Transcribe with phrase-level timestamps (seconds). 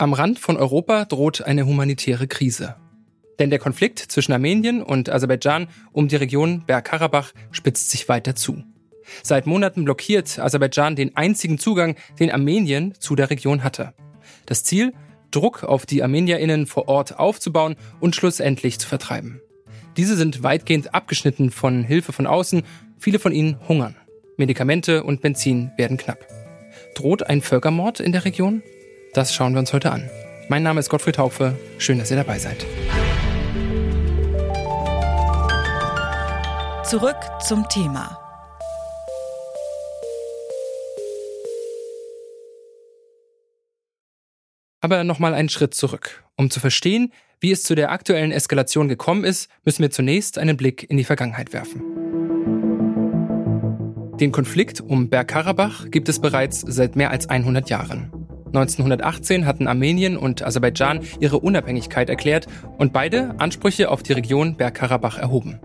[0.00, 2.76] Am Rand von Europa droht eine humanitäre Krise.
[3.40, 8.62] Denn der Konflikt zwischen Armenien und Aserbaidschan um die Region Bergkarabach spitzt sich weiter zu.
[9.24, 13.92] Seit Monaten blockiert Aserbaidschan den einzigen Zugang, den Armenien zu der Region hatte.
[14.46, 14.92] Das Ziel?
[15.32, 19.40] Druck auf die Armenierinnen vor Ort aufzubauen und schlussendlich zu vertreiben.
[19.96, 22.62] Diese sind weitgehend abgeschnitten von Hilfe von außen,
[22.98, 23.96] viele von ihnen hungern.
[24.36, 26.24] Medikamente und Benzin werden knapp.
[26.94, 28.62] Droht ein Völkermord in der Region?
[29.14, 30.08] Das schauen wir uns heute an.
[30.48, 31.58] Mein Name ist Gottfried Haufe.
[31.78, 32.66] Schön, dass ihr dabei seid.
[36.84, 38.18] Zurück zum Thema.
[44.80, 46.24] Aber nochmal einen Schritt zurück.
[46.36, 50.56] Um zu verstehen, wie es zu der aktuellen Eskalation gekommen ist, müssen wir zunächst einen
[50.56, 51.82] Blick in die Vergangenheit werfen.
[54.18, 58.17] Den Konflikt um Bergkarabach gibt es bereits seit mehr als 100 Jahren.
[58.48, 62.46] 1918 hatten Armenien und Aserbaidschan ihre Unabhängigkeit erklärt
[62.78, 65.60] und beide Ansprüche auf die Region Bergkarabach erhoben.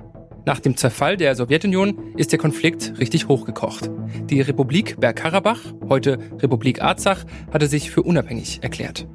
[0.46, 3.90] Nach dem Zerfall der Sowjetunion ist der Konflikt richtig hochgekocht.
[4.30, 9.08] Die Republik Bergkarabach, heute Republik Arzach, hatte sich für unabhängig erklärt.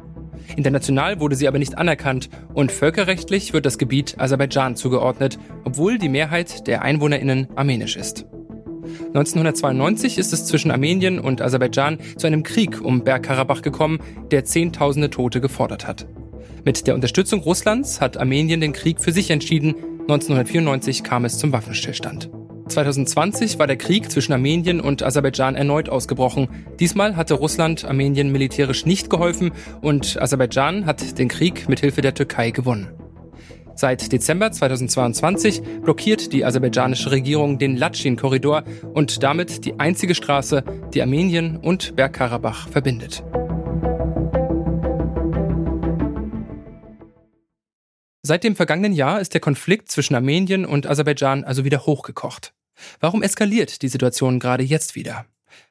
[0.56, 6.09] International wurde sie aber nicht anerkannt und völkerrechtlich wird das Gebiet Aserbaidschan zugeordnet, obwohl die
[6.09, 8.27] Mehrheit der Einwohnerinnen armenisch ist.
[9.08, 14.00] 1992 ist es zwischen Armenien und Aserbaidschan zu einem Krieg um Bergkarabach gekommen,
[14.31, 16.06] der Zehntausende Tote gefordert hat.
[16.64, 19.75] Mit der Unterstützung Russlands hat Armenien den Krieg für sich entschieden.
[20.03, 22.31] 1994 kam es zum Waffenstillstand.
[22.69, 26.48] 2020 war der Krieg zwischen Armenien und Aserbaidschan erneut ausgebrochen.
[26.78, 32.14] Diesmal hatte Russland Armenien militärisch nicht geholfen und Aserbaidschan hat den Krieg mit Hilfe der
[32.14, 32.89] Türkei gewonnen.
[33.81, 41.01] Seit Dezember 2022 blockiert die aserbaidschanische Regierung den Latschin-Korridor und damit die einzige Straße, die
[41.01, 43.23] Armenien und Bergkarabach verbindet.
[48.23, 52.55] Seit dem vergangenen Jahr ist der Konflikt zwischen Armenien und Aserbaidschan also wieder hochgekocht.
[52.99, 55.25] Warum eskaliert die Situation gerade jetzt wieder?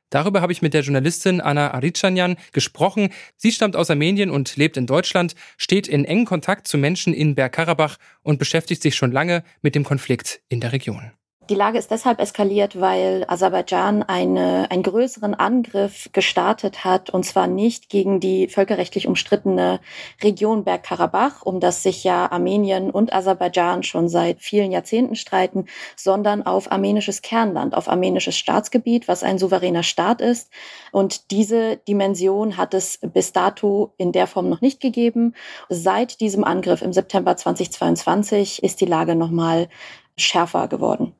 [0.09, 3.09] Darüber habe ich mit der Journalistin Anna Arichanyan gesprochen.
[3.35, 7.35] Sie stammt aus Armenien und lebt in Deutschland, steht in engem Kontakt zu Menschen in
[7.35, 11.12] Bergkarabach und beschäftigt sich schon lange mit dem Konflikt in der Region.
[11.50, 17.47] Die Lage ist deshalb eskaliert, weil Aserbaidschan eine, einen größeren Angriff gestartet hat, und zwar
[17.47, 19.80] nicht gegen die völkerrechtlich umstrittene
[20.22, 26.46] Region Bergkarabach, um das sich ja Armenien und Aserbaidschan schon seit vielen Jahrzehnten streiten, sondern
[26.46, 30.52] auf armenisches Kernland, auf armenisches Staatsgebiet, was ein souveräner Staat ist.
[30.91, 35.34] Und diese Dimension hat es bis dato in der Form noch nicht gegeben.
[35.69, 39.69] Seit diesem Angriff im September 2022 ist die Lage nochmal
[40.18, 41.13] schärfer geworden.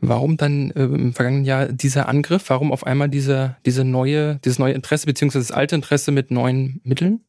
[0.00, 2.44] Warum dann äh, im vergangenen Jahr dieser Angriff?
[2.48, 6.80] Warum auf einmal diese, diese neue, dieses neue Interesse beziehungsweise das alte Interesse mit neuen
[6.84, 7.20] Mitteln?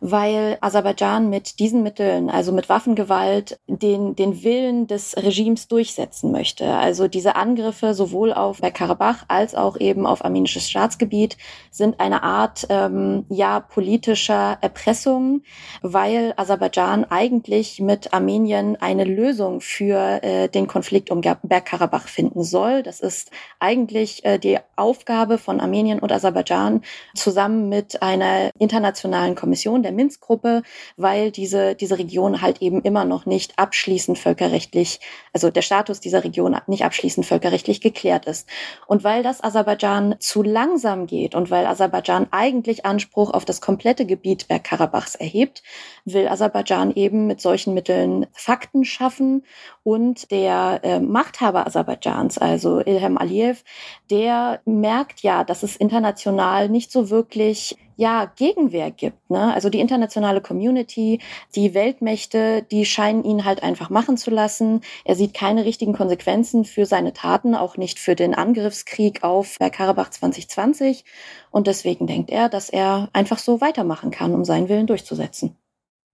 [0.00, 6.74] Weil Aserbaidschan mit diesen Mitteln, also mit Waffengewalt, den, den Willen des Regimes durchsetzen möchte.
[6.74, 11.36] Also diese Angriffe sowohl auf Bergkarabach als auch eben auf armenisches Staatsgebiet
[11.70, 15.42] sind eine Art ähm, ja politischer Erpressung,
[15.82, 22.82] weil Aserbaidschan eigentlich mit Armenien eine Lösung für äh, den Konflikt um Bergkarabach finden soll.
[22.82, 26.82] Das ist eigentlich äh, die Aufgabe von Armenien und Aserbaidschan
[27.14, 30.62] zusammen mit einer internationalen Kommission, der Minsk-Gruppe,
[30.96, 35.00] weil diese, diese Region halt eben immer noch nicht abschließend völkerrechtlich,
[35.32, 38.48] also der Status dieser Region nicht abschließend völkerrechtlich geklärt ist.
[38.86, 44.06] Und weil das Aserbaidschan zu langsam geht und weil Aserbaidschan eigentlich Anspruch auf das komplette
[44.06, 45.62] Gebiet Bergkarabachs erhebt,
[46.04, 49.44] will Aserbaidschan eben mit solchen Mitteln Fakten schaffen
[49.82, 53.62] und der äh, Machthaber Aserbaidschans, also Ilham Aliyev,
[54.10, 59.30] der merkt ja, dass es international nicht so wirklich ja, Gegenwehr gibt.
[59.30, 59.52] Ne?
[59.52, 61.20] Also die internationale Community,
[61.54, 64.80] die Weltmächte, die scheinen ihn halt einfach machen zu lassen.
[65.04, 70.08] Er sieht keine richtigen Konsequenzen für seine Taten, auch nicht für den Angriffskrieg auf Bergkarabach
[70.08, 71.04] 2020.
[71.50, 75.58] Und deswegen denkt er, dass er einfach so weitermachen kann, um seinen Willen durchzusetzen.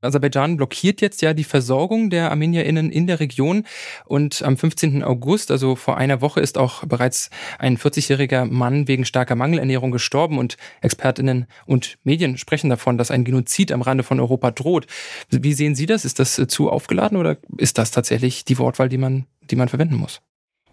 [0.02, 3.64] Aserbaidschan blockiert jetzt ja die Versorgung der ArmenierInnen in der Region.
[4.04, 5.02] Und am 15.
[5.02, 10.38] August, also vor einer Woche, ist auch bereits ein 40-jähriger Mann wegen starker Mangelernährung gestorben.
[10.38, 14.86] Und ExpertInnen und Medien sprechen davon, dass ein Genozid am Rande von Europa droht.
[15.30, 16.04] Wie sehen Sie das?
[16.04, 19.96] Ist das zu aufgeladen oder ist das tatsächlich die Wortwahl, die man, die man verwenden
[19.96, 20.20] muss?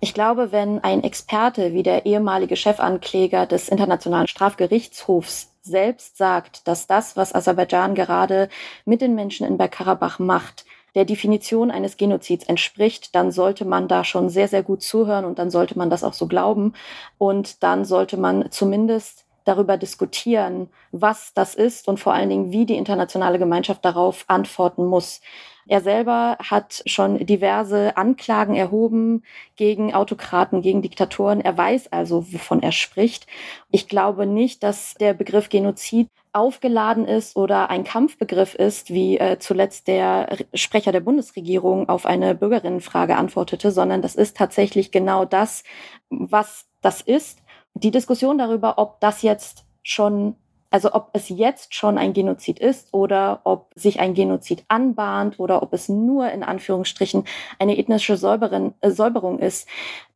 [0.04, 6.88] Ich glaube, wenn ein Experte wie der ehemalige Chefankläger des Internationalen Strafgerichtshofs selbst sagt, dass
[6.88, 8.50] das, was Aserbaidschan gerade
[8.86, 10.66] mit den Menschen in Bergkarabach macht,
[10.96, 15.40] der Definition eines Genozids entspricht, dann sollte man da schon sehr, sehr gut zuhören und
[15.40, 16.74] dann sollte man das auch so glauben.
[17.18, 22.66] Und dann sollte man zumindest darüber diskutieren, was das ist und vor allen Dingen, wie
[22.66, 25.22] die internationale Gemeinschaft darauf antworten muss.
[25.68, 29.24] Er selber hat schon diverse Anklagen erhoben
[29.56, 31.40] gegen Autokraten, gegen Diktatoren.
[31.40, 33.28] Er weiß also, wovon er spricht.
[33.72, 39.38] Ich glaube nicht, dass der Begriff Genozid aufgeladen ist oder ein Kampfbegriff ist, wie äh,
[39.40, 45.64] zuletzt der Sprecher der Bundesregierung auf eine Bürgerinnenfrage antwortete, sondern das ist tatsächlich genau das,
[46.10, 47.43] was das ist.
[47.74, 50.36] Die Diskussion darüber, ob das jetzt schon
[50.74, 55.62] also ob es jetzt schon ein Genozid ist oder ob sich ein Genozid anbahnt oder
[55.62, 57.26] ob es nur in Anführungsstrichen
[57.60, 59.68] eine ethnische Säuberin, äh, Säuberung ist,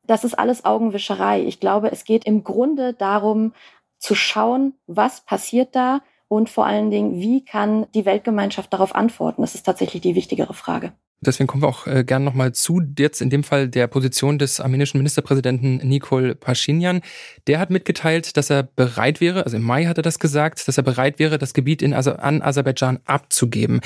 [0.07, 1.43] das ist alles Augenwischerei.
[1.43, 3.53] Ich glaube, es geht im Grunde darum
[3.99, 9.43] zu schauen, was passiert da und vor allen Dingen, wie kann die Weltgemeinschaft darauf antworten.
[9.43, 10.93] Das ist tatsächlich die wichtigere Frage.
[11.19, 14.59] Deswegen kommen wir auch äh, gern nochmal zu, jetzt in dem Fall der Position des
[14.59, 17.01] armenischen Ministerpräsidenten Nikol Pashinyan.
[17.47, 20.77] Der hat mitgeteilt, dass er bereit wäre, also im Mai hat er das gesagt, dass
[20.77, 23.81] er bereit wäre, das Gebiet in, also an Aserbaidschan abzugeben.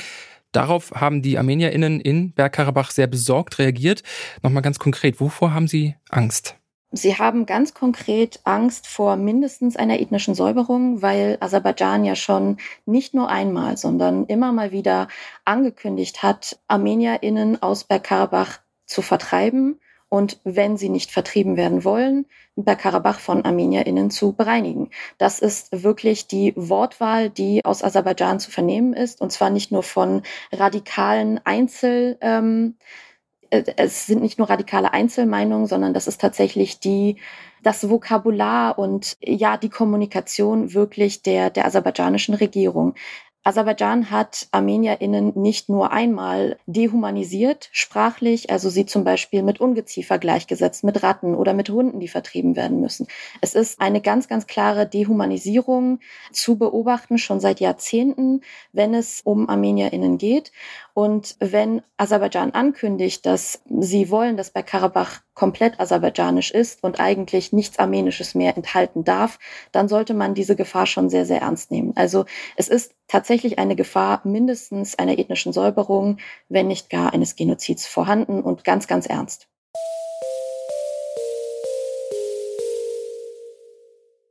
[0.52, 4.04] Darauf haben die ArmenierInnen in Bergkarabach sehr besorgt reagiert.
[4.44, 6.61] Nochmal ganz konkret, wovor haben sie Angst?
[6.94, 13.14] Sie haben ganz konkret Angst vor mindestens einer ethnischen Säuberung, weil Aserbaidschan ja schon nicht
[13.14, 15.08] nur einmal, sondern immer mal wieder
[15.46, 19.80] angekündigt hat, ArmenierInnen aus Bergkarabach zu vertreiben
[20.10, 22.26] und wenn sie nicht vertrieben werden wollen,
[22.58, 24.90] Bergkarabach von ArmenierInnen zu bereinigen.
[25.18, 29.84] Das ist wirklich die Wortwahl, die aus Aserbaidschan zu vernehmen ist und zwar nicht nur
[29.84, 33.11] von radikalen Einzel- ähm, äh,
[33.52, 37.18] es sind nicht nur radikale Einzelmeinungen, sondern das ist tatsächlich die,
[37.62, 42.96] das Vokabular und ja, die Kommunikation wirklich der, der aserbaidschanischen Regierung.
[43.44, 50.84] Aserbaidschan hat ArmenierInnen nicht nur einmal dehumanisiert, sprachlich, also sie zum Beispiel mit Ungeziefer gleichgesetzt,
[50.84, 53.08] mit Ratten oder mit Hunden, die vertrieben werden müssen.
[53.42, 56.00] Es ist eine ganz, ganz klare Dehumanisierung
[56.32, 58.42] zu beobachten, schon seit Jahrzehnten,
[58.74, 60.52] wenn es um ArmenierInnen geht.
[60.94, 67.54] Und wenn Aserbaidschan ankündigt, dass sie wollen, dass bei Karabach komplett aserbaidschanisch ist und eigentlich
[67.54, 69.40] nichts Armenisches mehr enthalten darf,
[69.72, 71.94] dann sollte man diese Gefahr schon sehr, sehr ernst nehmen.
[71.96, 72.26] Also
[72.58, 76.18] es ist tatsächlich eine Gefahr mindestens einer ethnischen Säuberung,
[76.50, 79.48] wenn nicht gar eines Genozids vorhanden und ganz, ganz ernst.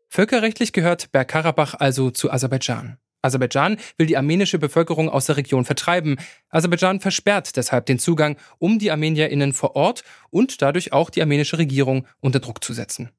[0.08, 2.98] Völkerrechtlich gehört Bergkarabach also zu Aserbaidschan.
[3.22, 6.16] Aserbaidschan will die armenische Bevölkerung aus der Region vertreiben.
[6.48, 11.58] Aserbaidschan versperrt deshalb den Zugang, um die ArmenierInnen vor Ort und dadurch auch die armenische
[11.58, 13.10] Regierung unter Druck zu setzen.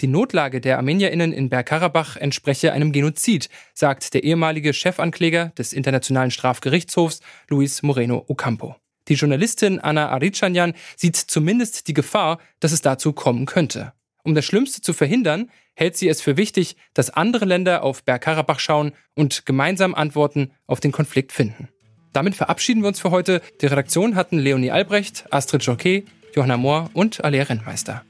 [0.00, 6.30] Die Notlage der ArmenierInnen in Bergkarabach entspreche einem Genozid, sagt der ehemalige Chefankläger des Internationalen
[6.30, 8.76] Strafgerichtshofs Luis Moreno Ocampo.
[9.08, 13.92] Die Journalistin Anna Arichanyan sieht zumindest die Gefahr, dass es dazu kommen könnte.
[14.24, 18.58] Um das Schlimmste zu verhindern, hält sie es für wichtig, dass andere Länder auf Bergkarabach
[18.58, 21.68] schauen und gemeinsam Antworten auf den Konflikt finden.
[22.12, 23.42] Damit verabschieden wir uns für heute.
[23.60, 28.02] Die Redaktion hatten Leonie Albrecht, Astrid Jockey, Johanna Mohr und Alea Rentmeister.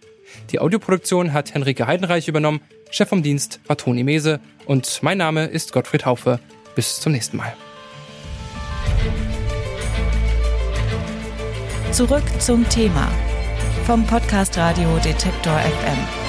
[0.51, 2.61] Die Audioproduktion hat Henrike Heidenreich übernommen,
[2.91, 6.39] Chef vom Dienst war Toni Mese und mein Name ist Gottfried Haufe.
[6.75, 7.53] Bis zum nächsten Mal.
[11.91, 13.11] Zurück zum Thema
[13.87, 16.26] vom Podcast Radio Detektor FM.